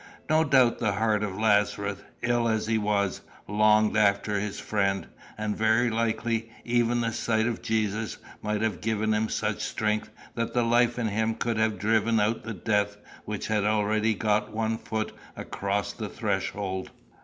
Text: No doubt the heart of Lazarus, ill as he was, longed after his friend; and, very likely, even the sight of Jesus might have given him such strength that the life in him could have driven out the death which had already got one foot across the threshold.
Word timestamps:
No 0.31 0.43
doubt 0.43 0.79
the 0.79 0.93
heart 0.93 1.21
of 1.21 1.37
Lazarus, 1.37 1.99
ill 2.23 2.49
as 2.49 2.65
he 2.65 2.79
was, 2.79 3.21
longed 3.47 3.95
after 3.95 4.39
his 4.39 4.59
friend; 4.59 5.05
and, 5.37 5.55
very 5.55 5.91
likely, 5.91 6.51
even 6.65 7.01
the 7.01 7.11
sight 7.11 7.45
of 7.45 7.61
Jesus 7.61 8.17
might 8.41 8.63
have 8.63 8.81
given 8.81 9.13
him 9.13 9.29
such 9.29 9.59
strength 9.61 10.09
that 10.33 10.55
the 10.55 10.63
life 10.63 10.97
in 10.97 11.09
him 11.09 11.35
could 11.35 11.57
have 11.57 11.77
driven 11.77 12.19
out 12.19 12.41
the 12.43 12.53
death 12.55 12.97
which 13.25 13.45
had 13.45 13.63
already 13.63 14.15
got 14.15 14.51
one 14.51 14.79
foot 14.79 15.11
across 15.37 15.93
the 15.93 16.09
threshold. 16.09 16.89